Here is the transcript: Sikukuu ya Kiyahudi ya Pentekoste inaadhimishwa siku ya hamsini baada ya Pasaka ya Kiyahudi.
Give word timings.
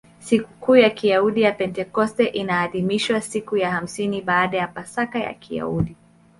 Sikukuu 0.19 0.75
ya 0.75 0.89
Kiyahudi 0.89 1.41
ya 1.41 1.51
Pentekoste 1.51 2.25
inaadhimishwa 2.25 3.21
siku 3.21 3.57
ya 3.57 3.71
hamsini 3.71 4.21
baada 4.21 4.57
ya 4.57 4.67
Pasaka 4.67 5.19
ya 5.19 5.33
Kiyahudi. 5.33 5.95